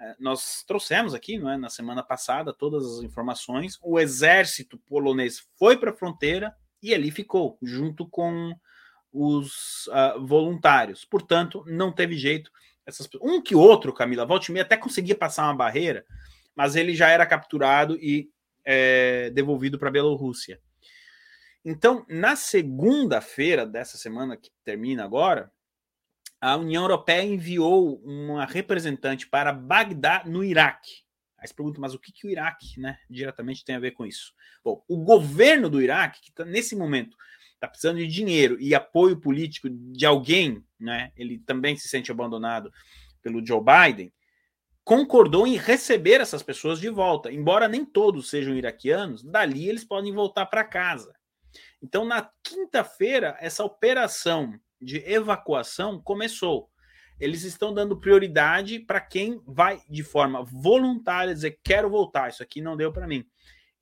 [0.00, 3.78] É, nós trouxemos aqui não é, na semana passada todas as informações.
[3.82, 8.54] O exército polonês foi para a fronteira e ali ficou, junto com
[9.12, 11.04] os uh, voluntários.
[11.04, 12.50] Portanto, não teve jeito.
[12.86, 16.04] essas, um que outro, Camila, Valtimir até conseguia passar uma barreira,
[16.54, 18.30] mas ele já era capturado e
[18.64, 20.60] é, devolvido para a Bielorrússia.
[21.64, 25.50] Então, na segunda-feira dessa semana que termina agora,
[26.40, 31.02] a União Europeia enviou uma representante para Bagdá, no Iraque.
[31.38, 34.04] Aí você pergunta, mas o que, que o Iraque né, diretamente tem a ver com
[34.04, 34.32] isso?
[34.64, 37.16] Bom, o governo do Iraque, que tá, nesse momento
[37.54, 42.72] está precisando de dinheiro e apoio político de alguém, né, ele também se sente abandonado
[43.20, 44.12] pelo Joe Biden,
[44.84, 47.32] concordou em receber essas pessoas de volta.
[47.32, 51.12] Embora nem todos sejam iraquianos, dali eles podem voltar para casa.
[51.82, 56.70] Então, na quinta-feira, essa operação de evacuação começou.
[57.18, 62.60] Eles estão dando prioridade para quem vai de forma voluntária dizer: quero voltar, isso aqui
[62.60, 63.26] não deu para mim.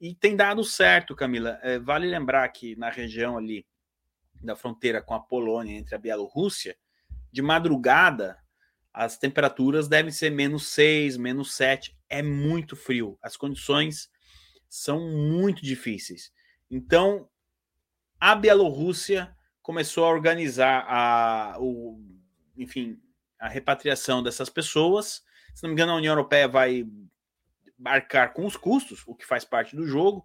[0.01, 1.59] E tem dado certo, Camila.
[1.63, 3.67] É, vale lembrar que na região ali
[4.35, 6.77] da fronteira com a Polônia, entre a Bielorrússia,
[7.33, 8.39] de madrugada,
[8.93, 11.97] as temperaturas devem ser menos 6, menos 7.
[12.09, 13.19] É muito frio.
[13.23, 14.11] As condições
[14.69, 16.33] são muito difíceis.
[16.71, 17.29] Então,
[18.19, 19.36] a Bielorrússia
[19.67, 22.01] começou a organizar a, o,
[22.57, 22.97] enfim,
[23.37, 25.25] a repatriação dessas pessoas.
[25.57, 26.87] Se não me engano, a União Europeia vai
[27.77, 30.25] marcar com os custos, o que faz parte do jogo.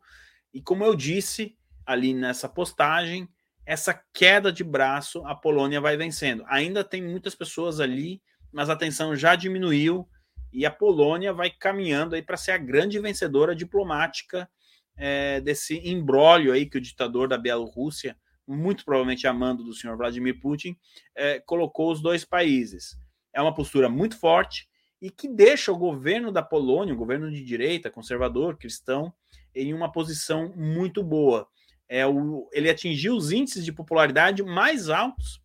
[0.54, 3.28] E como eu disse ali nessa postagem,
[3.66, 6.46] essa queda de braço a Polônia vai vencendo.
[6.46, 10.08] Ainda tem muitas pessoas ali, mas a tensão já diminuiu
[10.54, 14.48] e a Polônia vai caminhando aí para ser a grande vencedora diplomática
[14.96, 18.16] é, desse imbróglio aí que o ditador da Bielorrússia,
[18.48, 20.76] muito provavelmente amando do senhor Vladimir Putin,
[21.16, 22.98] é, colocou os dois países.
[23.34, 24.68] É uma postura muito forte
[25.02, 29.14] e que deixa o governo da Polônia, um governo de direita, conservador, cristão,
[29.54, 31.48] em uma posição muito boa.
[31.88, 35.42] É o, ele atingiu os índices de popularidade mais altos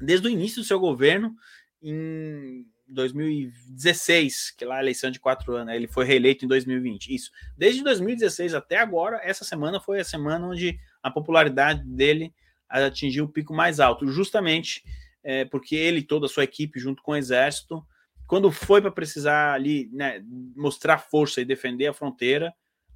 [0.00, 1.34] desde o início do seu governo
[1.82, 7.14] em 2016, que lá a eleição de quatro anos, ele foi reeleito em 2020.
[7.14, 7.30] Isso.
[7.56, 12.32] Desde 2016 até agora, essa semana foi a semana onde a popularidade dele
[12.68, 14.84] atingiu o pico mais alto, justamente
[15.22, 17.84] é, porque ele toda a sua equipe, junto com o exército,
[18.26, 20.22] quando foi para precisar ali né,
[20.56, 22.52] mostrar força e defender a fronteira,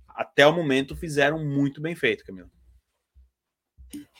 [0.08, 2.50] até o momento fizeram muito bem feito, Camilo.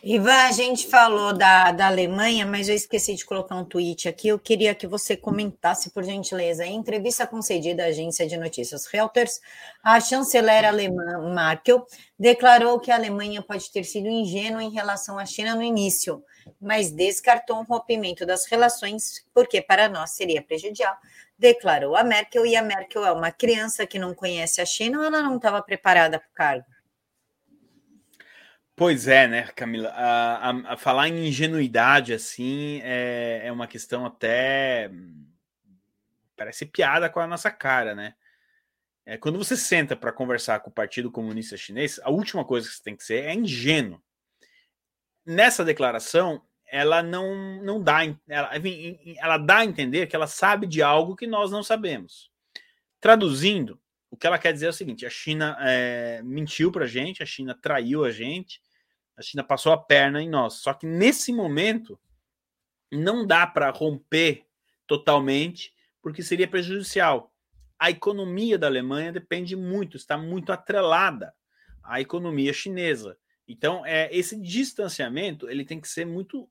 [0.03, 4.29] Ivan, a gente falou da, da Alemanha, mas eu esqueci de colocar um tweet aqui.
[4.29, 6.65] Eu queria que você comentasse, por gentileza.
[6.65, 9.41] Em entrevista concedida à agência de notícias Reuters,
[9.83, 11.87] a chanceler alemã Merkel
[12.19, 16.25] declarou que a Alemanha pode ter sido ingênua em relação à China no início,
[16.59, 20.97] mas descartou um rompimento das relações, porque para nós seria prejudicial.
[21.39, 25.23] Declarou a Merkel, e a Merkel é uma criança que não conhece a China ela
[25.23, 26.80] não estava preparada para o cargo?
[28.81, 29.91] Pois é, né, Camila?
[29.91, 34.91] A, a, a falar em ingenuidade assim é, é, uma questão até
[36.35, 38.15] parece piada com a nossa cara, né?
[39.05, 42.75] É, quando você senta para conversar com o Partido Comunista Chinês, a última coisa que
[42.75, 44.03] você tem que ser é ingênuo.
[45.27, 48.51] Nessa declaração, ela não, não dá, ela,
[49.19, 52.31] ela dá a entender que ela sabe de algo que nós não sabemos.
[52.99, 53.79] Traduzindo,
[54.11, 57.23] o que ela quer dizer é o seguinte: a China é, mentiu para a gente,
[57.23, 58.63] a China traiu a gente,
[59.21, 60.55] a China passou a perna em nós.
[60.55, 61.99] Só que nesse momento
[62.91, 64.47] não dá para romper
[64.87, 67.33] totalmente, porque seria prejudicial.
[67.79, 71.35] A economia da Alemanha depende muito, está muito atrelada
[71.83, 73.17] à economia chinesa.
[73.47, 76.49] Então, é esse distanciamento ele tem que ser muito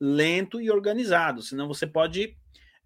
[0.00, 2.36] lento e organizado, senão você pode,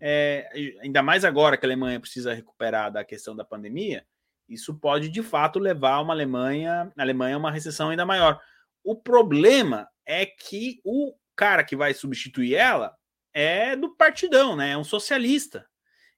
[0.00, 0.48] é,
[0.82, 4.04] ainda mais agora que a Alemanha precisa recuperar da questão da pandemia,
[4.48, 8.40] isso pode de fato levar uma Alemanha, a Alemanha a uma recessão ainda maior.
[8.84, 12.94] O problema é que o cara que vai substituir ela
[13.32, 14.72] é do partidão, né?
[14.72, 15.66] É um socialista.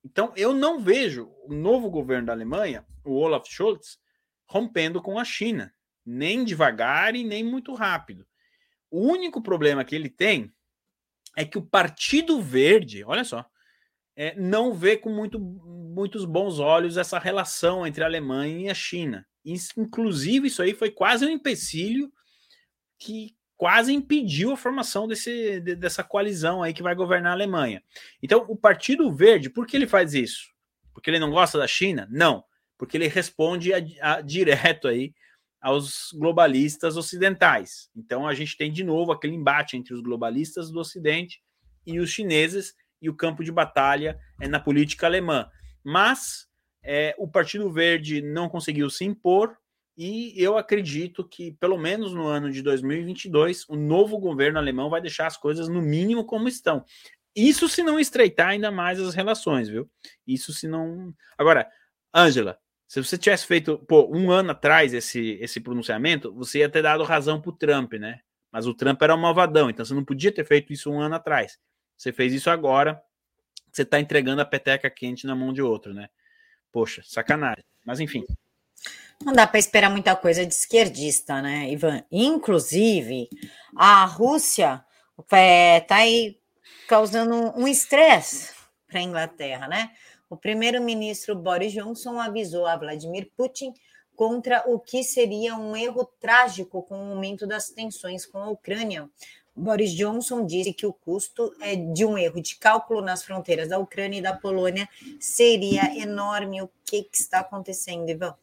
[0.05, 3.99] Então eu não vejo o novo governo da Alemanha, o Olaf Scholz,
[4.49, 5.73] rompendo com a China,
[6.05, 8.27] nem devagar e nem muito rápido.
[8.91, 10.53] O único problema que ele tem
[11.37, 13.45] é que o Partido Verde, olha só,
[14.15, 18.75] é, não vê com muito, muitos bons olhos essa relação entre a Alemanha e a
[18.75, 19.27] China.
[19.45, 22.11] Inclusive, isso aí foi quase um empecilho
[22.99, 27.83] que quase impediu a formação desse, dessa coalizão aí que vai governar a Alemanha.
[28.23, 30.51] Então, o Partido Verde, por que ele faz isso?
[30.93, 32.07] Porque ele não gosta da China?
[32.11, 32.45] Não,
[32.77, 35.15] porque ele responde a, a, direto aí
[35.61, 37.91] aos globalistas ocidentais.
[37.97, 41.43] Então, a gente tem de novo aquele embate entre os globalistas do Ocidente
[41.87, 45.49] e os chineses, e o campo de batalha é na política alemã.
[45.85, 46.47] Mas
[46.83, 49.57] é, o Partido Verde não conseguiu se impor,
[49.97, 55.01] e eu acredito que, pelo menos no ano de 2022, o novo governo alemão vai
[55.01, 56.85] deixar as coisas no mínimo como estão.
[57.35, 59.91] Isso se não estreitar ainda mais as relações, viu?
[60.27, 61.15] Isso se não.
[61.37, 61.69] Agora,
[62.15, 66.83] Ângela, se você tivesse feito pô, um ano atrás esse, esse pronunciamento, você ia ter
[66.83, 68.21] dado razão para o Trump, né?
[68.51, 71.15] Mas o Trump era um malvadão, então você não podia ter feito isso um ano
[71.15, 71.59] atrás.
[71.97, 73.03] Você fez isso agora,
[73.73, 76.09] você está entregando a peteca quente na mão de outro, né?
[76.73, 77.65] Poxa, sacanagem.
[77.85, 78.25] Mas enfim.
[79.25, 82.05] Não dá para esperar muita coisa de esquerdista, né, Ivan?
[82.13, 83.29] Inclusive,
[83.77, 84.85] a Rússia
[85.19, 86.39] está é, tá aí
[86.87, 88.55] causando um estresse
[88.87, 89.91] para a Inglaterra, né?
[90.29, 93.73] O primeiro-ministro Boris Johnson avisou a Vladimir Putin
[94.15, 99.09] contra o que seria um erro trágico com o aumento das tensões com a Ucrânia.
[99.55, 103.79] Boris Johnson disse que o custo é de um erro de cálculo nas fronteiras da
[103.79, 106.61] Ucrânia e da Polônia seria enorme.
[106.61, 108.35] O que, que está acontecendo, Ivan?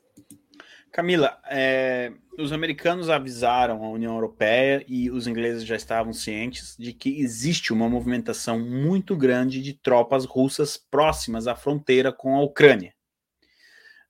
[0.93, 6.93] Camila, é, os americanos avisaram a União Europeia e os ingleses já estavam cientes de
[6.93, 12.93] que existe uma movimentação muito grande de tropas russas próximas à fronteira com a Ucrânia.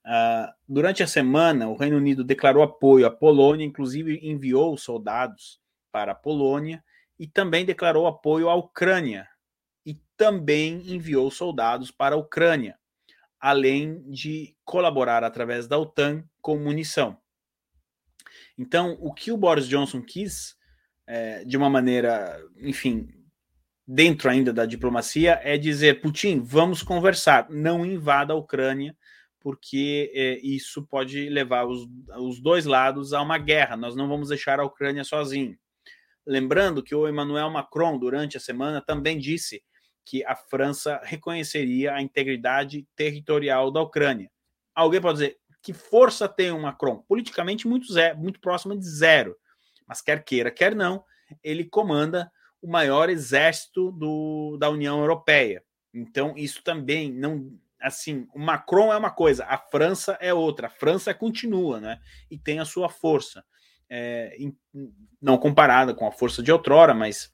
[0.06, 6.12] Uh, durante a semana, o Reino Unido declarou apoio à Polônia, inclusive enviou soldados para
[6.12, 6.84] a Polônia
[7.18, 9.26] e também declarou apoio à Ucrânia
[9.86, 12.78] e também enviou soldados para a Ucrânia
[13.44, 17.18] além de colaborar através da OTAN com munição.
[18.58, 20.56] Então, o que o Boris Johnson quis,
[21.06, 23.10] é, de uma maneira, enfim,
[23.86, 28.96] dentro ainda da diplomacia, é dizer: Putin, vamos conversar, não invada a Ucrânia,
[29.42, 31.86] porque é, isso pode levar os,
[32.20, 33.76] os dois lados a uma guerra.
[33.76, 35.58] Nós não vamos deixar a Ucrânia sozinho.
[36.26, 39.62] Lembrando que o Emmanuel Macron, durante a semana, também disse
[40.06, 44.30] que a França reconheceria a integridade territorial da Ucrânia.
[44.76, 46.98] Alguém pode dizer que força tem o Macron?
[47.08, 49.38] Politicamente muito, zero, muito próximo de zero.
[49.88, 51.04] Mas quer queira, quer não,
[51.42, 55.64] ele comanda o maior exército do, da União Europeia.
[55.94, 57.52] Então, isso também não.
[57.82, 60.68] Assim, o Macron é uma coisa, a França é outra.
[60.68, 62.00] A França continua, né?
[62.32, 63.44] E tem a sua força.
[63.90, 64.36] É,
[65.22, 67.34] não comparada com a força de outrora, mas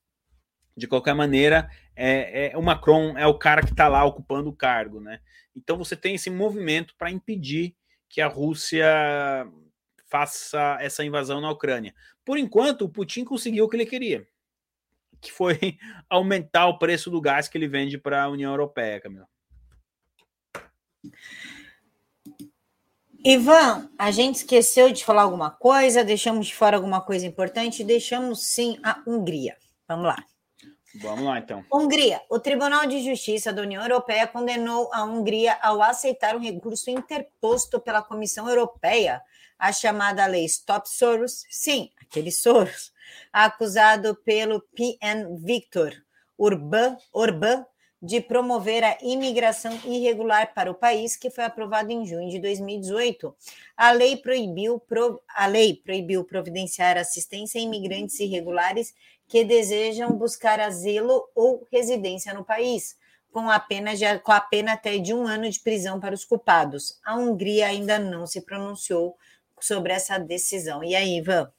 [0.75, 1.69] de qualquer maneira,
[2.01, 5.19] é, é, o Macron é o cara que está lá ocupando o cargo, né?
[5.53, 7.75] Então você tem esse movimento para impedir
[8.07, 8.87] que a Rússia
[10.07, 11.93] faça essa invasão na Ucrânia.
[12.23, 14.25] Por enquanto, o Putin conseguiu o que ele queria,
[15.19, 15.57] que foi
[16.09, 19.27] aumentar o preço do gás que ele vende para a União Europeia, Camila.
[23.25, 28.45] Ivan, a gente esqueceu de falar alguma coisa, deixamos de fora alguma coisa importante, deixamos
[28.45, 29.57] sim a Hungria.
[29.85, 30.23] Vamos lá.
[30.95, 31.63] Vamos lá, então.
[31.71, 32.21] Hungria.
[32.29, 37.79] O Tribunal de Justiça da União Europeia condenou a Hungria ao aceitar um recurso interposto
[37.79, 39.21] pela Comissão Europeia,
[39.57, 42.91] a chamada Lei Stop Soros, sim, aquele Soros,
[43.31, 45.93] acusado pelo PN Victor
[46.37, 47.65] Urban, Urban
[48.01, 53.35] de promover a imigração irregular para o país, que foi aprovado em junho de 2018.
[53.75, 54.81] A lei proibiu,
[55.35, 58.93] a lei proibiu providenciar assistência a imigrantes irregulares
[59.29, 62.97] que desejam buscar asilo ou residência no país,
[63.31, 66.25] com a pena, de, com a pena até de um ano de prisão para os
[66.25, 66.99] culpados.
[67.05, 69.15] A Hungria ainda não se pronunciou
[69.61, 70.83] sobre essa decisão.
[70.83, 71.51] E aí, Ivan?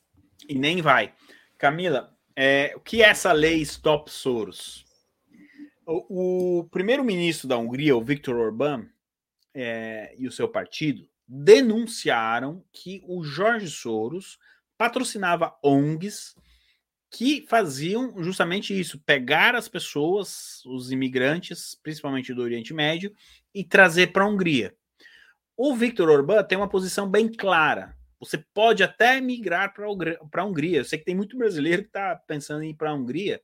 [0.49, 1.15] E nem vai.
[1.57, 4.85] Camila, é, o que é essa lei Stop Soros?
[5.87, 8.87] O, o primeiro-ministro da Hungria, o Viktor Orbán,
[9.55, 14.39] é, e o seu partido denunciaram que o Jorge Soros
[14.77, 16.35] patrocinava ONGs
[17.11, 23.13] que faziam justamente isso: pegar as pessoas, os imigrantes, principalmente do Oriente Médio,
[23.55, 24.75] e trazer para a Hungria.
[25.57, 27.95] O Viktor Orbán tem uma posição bem clara.
[28.19, 30.79] Você pode até migrar para a Hungria.
[30.79, 33.41] Eu sei que tem muito brasileiro que está pensando em ir para a Hungria,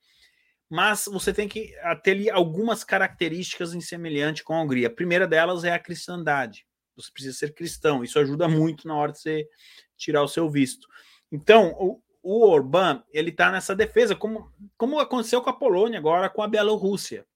[0.69, 4.89] mas você tem que ter ali algumas características em semelhante com a Hungria.
[4.89, 6.67] A primeira delas é a cristandade.
[6.95, 8.05] Você precisa ser cristão.
[8.05, 9.49] Isso ajuda muito na hora de você
[9.97, 10.87] tirar o seu visto.
[11.31, 16.43] Então, o Orbán ele está nessa defesa, como, como aconteceu com a Polônia agora com
[16.43, 17.27] a Bielorrússia.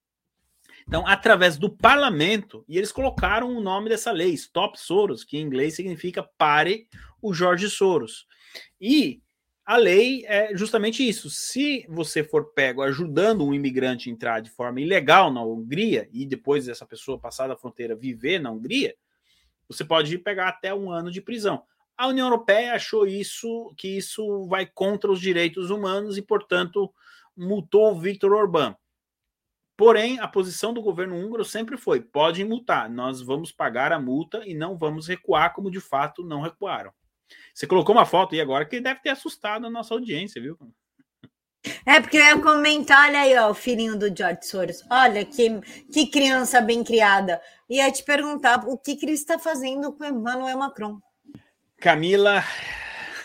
[0.86, 5.42] Então, através do parlamento, e eles colocaram o nome dessa lei, Stop Soros, que em
[5.42, 6.88] inglês significa pare
[7.22, 8.26] o Jorge Soros.
[8.80, 9.22] E
[9.64, 11.30] a lei é justamente isso.
[11.30, 16.26] Se você for pego ajudando um imigrante a entrar de forma ilegal na Hungria e
[16.26, 18.96] depois essa pessoa passar da fronteira viver na Hungria,
[19.68, 21.62] você pode pegar até um ano de prisão.
[22.00, 26.90] A União Europeia achou isso que isso vai contra os direitos humanos e, portanto,
[27.36, 28.74] multou Viktor Orbán.
[29.76, 34.40] Porém, a posição do governo húngaro sempre foi: pode multar, nós vamos pagar a multa
[34.46, 36.90] e não vamos recuar, como de fato não recuaram.
[37.52, 40.56] Você colocou uma foto aí agora que deve ter assustado a nossa audiência, viu?
[41.84, 44.82] É, porque eu ia comentar, olha aí, ó, o filhinho do George Soros.
[44.90, 45.60] Olha que,
[45.92, 47.42] que criança bem criada.
[47.68, 50.98] Ia te perguntar o que, que ele está fazendo com Emmanuel Macron.
[51.80, 52.44] Camila,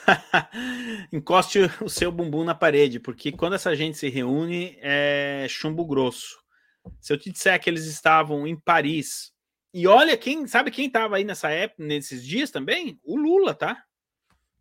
[1.11, 6.39] encoste o seu bumbum na parede, porque quando essa gente se reúne, é chumbo grosso.
[7.01, 9.33] Se eu te disser que eles estavam em Paris,
[9.73, 12.97] e olha quem, sabe quem estava aí nessa época, nesses dias também?
[13.03, 13.83] O Lula, tá?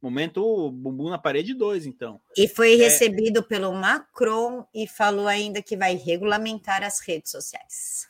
[0.03, 2.21] Momento bumbum na parede 2, então.
[2.37, 2.77] E foi é...
[2.77, 8.09] recebido pelo Macron e falou ainda que vai regulamentar as redes sociais.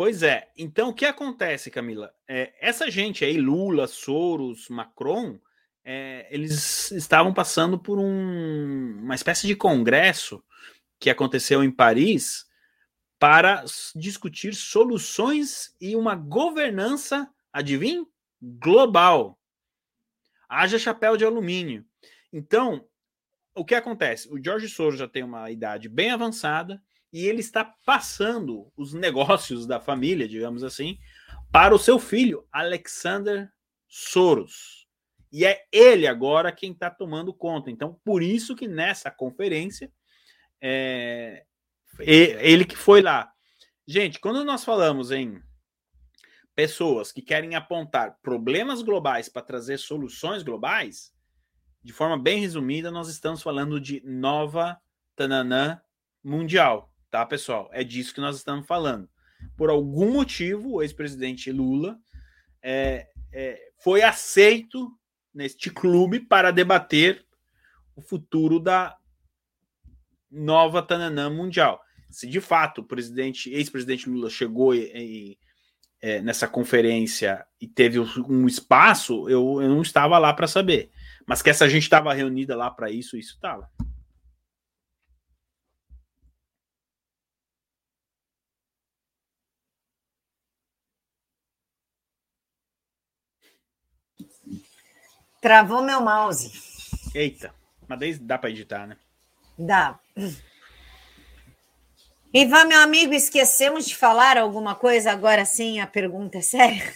[0.00, 0.50] Pois é.
[0.56, 2.10] Então, o que acontece, Camila?
[2.26, 5.38] É, essa gente aí, Lula, Soros, Macron,
[5.84, 10.42] é, eles estavam passando por um, uma espécie de congresso
[10.98, 12.46] que aconteceu em Paris
[13.18, 13.62] para
[13.94, 18.02] discutir soluções e uma governança, adivinha?
[18.40, 19.38] Global.
[20.48, 21.84] Haja chapéu de alumínio.
[22.32, 22.88] Então,
[23.54, 24.32] o que acontece?
[24.32, 26.82] O George Soros já tem uma idade bem avançada
[27.12, 30.98] e ele está passando os negócios da família, digamos assim,
[31.50, 33.50] para o seu filho, Alexander
[33.88, 34.86] Soros.
[35.32, 37.70] E é ele agora quem está tomando conta.
[37.70, 39.92] Então, por isso que nessa conferência,
[40.60, 41.44] é,
[41.98, 43.32] ele que foi lá.
[43.86, 45.40] Gente, quando nós falamos em
[46.54, 51.12] pessoas que querem apontar problemas globais para trazer soluções globais,
[51.82, 54.80] de forma bem resumida, nós estamos falando de nova
[55.16, 55.80] tananã
[56.22, 57.68] mundial, tá, pessoal?
[57.72, 59.08] É disso que nós estamos falando.
[59.56, 61.98] Por algum motivo, o ex-presidente Lula
[62.62, 64.90] é, é, foi aceito
[65.34, 67.24] neste clube para debater
[67.96, 68.96] o futuro da
[70.30, 71.80] nova Tananã mundial.
[72.10, 75.38] Se de fato o presidente, ex-presidente Lula chegou e, e,
[76.00, 80.90] é, nessa conferência e teve um espaço, eu, eu não estava lá para saber.
[81.26, 83.70] Mas que essa gente estava reunida lá para isso, isso estava.
[95.40, 96.52] Travou meu mouse.
[97.14, 97.54] Eita,
[97.88, 98.96] mas daí dá para editar, né?
[99.58, 99.98] Dá.
[102.32, 105.80] Ivan, meu amigo, esquecemos de falar alguma coisa agora sim?
[105.80, 106.94] A pergunta é séria?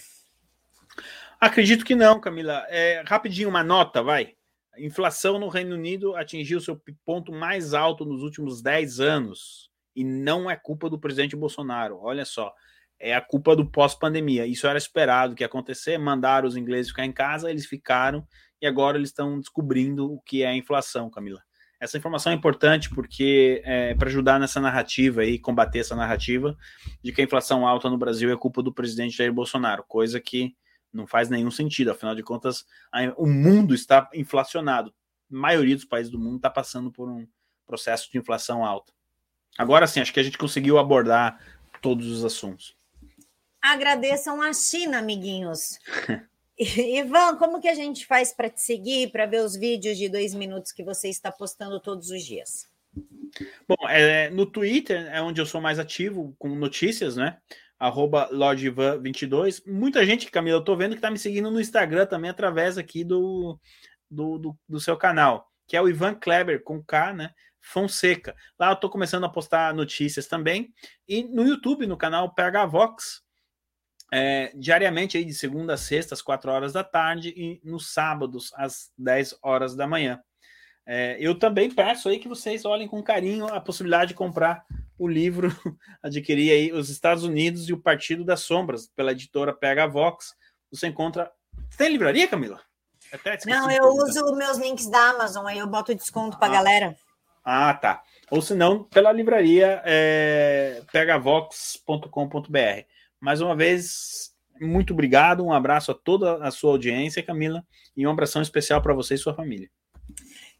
[1.39, 2.65] Acredito que não, Camila.
[2.69, 4.35] É, rapidinho, uma nota, vai.
[4.73, 9.71] A inflação no Reino Unido atingiu seu ponto mais alto nos últimos 10 anos.
[9.95, 11.99] E não é culpa do presidente Bolsonaro.
[12.01, 12.53] Olha só
[12.99, 14.45] é a culpa do pós-pandemia.
[14.45, 18.25] Isso era esperado que ia acontecer, mandaram os ingleses ficar em casa, eles ficaram
[18.61, 21.41] e agora eles estão descobrindo o que é a inflação, Camila.
[21.79, 26.57] Essa informação é importante porque é para ajudar nessa narrativa e combater essa narrativa
[27.03, 30.55] de que a inflação alta no Brasil é culpa do presidente Jair Bolsonaro, coisa que
[30.91, 31.91] não faz nenhum sentido.
[31.91, 34.93] Afinal de contas, a, o mundo está inflacionado.
[35.31, 37.27] A maioria dos países do mundo está passando por um
[37.67, 38.93] processo de inflação alta.
[39.57, 41.39] Agora sim, acho que a gente conseguiu abordar
[41.81, 42.75] todos os assuntos.
[43.65, 45.79] Agradeçam a China, amiguinhos.
[46.55, 50.35] Ivan, como que a gente faz para te seguir, para ver os vídeos de dois
[50.35, 52.69] minutos que você está postando todos os dias?
[53.67, 57.39] Bom, é, no Twitter é onde eu sou mais ativo com notícias, né?
[57.79, 59.63] Arroba LordIvan22.
[59.65, 63.03] Muita gente, Camila, eu tô vendo que tá me seguindo no Instagram também através aqui
[63.03, 63.59] do,
[64.09, 67.31] do, do, do seu canal, que é o Ivan Kleber, com K, né?
[67.59, 68.35] Fonseca.
[68.59, 70.71] Lá eu tô começando a postar notícias também.
[71.07, 73.24] E no YouTube, no canal PH Vox,
[74.17, 78.49] é, diariamente, aí, de segunda a sexta, às 4 horas da tarde, e nos sábados,
[78.55, 80.21] às 10 horas da manhã.
[80.85, 84.63] É, eu também peço aí que vocês olhem com carinho a possibilidade de comprar
[84.97, 85.49] o livro,
[86.01, 90.33] adquirir aí Os Estados Unidos e o Partido das Sombras, pela editora PH Vox.
[90.71, 91.29] Você encontra.
[91.69, 92.61] Você tem livraria, Camila?
[93.45, 96.55] Não, eu uso meus links da Amazon, aí eu boto desconto para ah.
[96.55, 96.95] galera.
[97.43, 98.01] Ah, tá.
[98.31, 102.94] Ou se não, pela livraria é, phvox.com.br.
[103.19, 107.63] Mais uma vez, muito obrigado, um abraço a toda a sua audiência, Camila,
[107.95, 109.69] e um abração especial para você e sua família.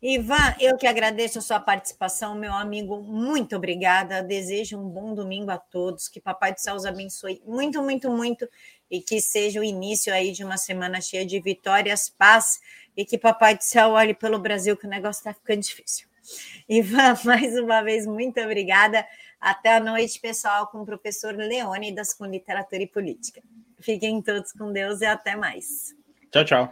[0.01, 4.22] Ivan, eu que agradeço a sua participação, meu amigo, muito obrigada.
[4.22, 8.47] Desejo um bom domingo a todos, que Papai do Céu os abençoe muito, muito, muito,
[8.91, 12.60] e que seja o início aí de uma semana cheia de vitórias, paz,
[12.95, 16.08] e que Papai do Céu olhe pelo Brasil, que o negócio está ficando difícil.
[16.68, 19.06] Ivan, mais uma vez, muito obrigada.
[19.45, 23.43] Até a noite, pessoal, com o professor Leônidas com Literatura e Política.
[23.79, 25.93] Fiquem todos com Deus e até mais.
[26.31, 26.63] Tchau, tchau.